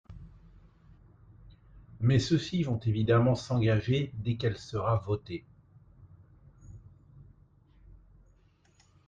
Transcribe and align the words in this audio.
Mais 1.99 2.17
ceux-ci 2.17 2.63
vont 2.63 2.79
évidemment 2.79 3.35
s’engager 3.35 4.09
dès 4.15 4.35
qu’elle 4.35 4.57
sera 4.57 4.95
votée. 4.97 5.45